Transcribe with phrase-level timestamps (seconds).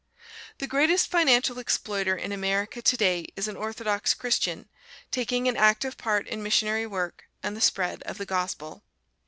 [0.57, 4.67] The greatest financial exploiter in America today is an Orthodox Christian,
[5.11, 8.81] taking an active part in missionary work and the spread of the Gospel.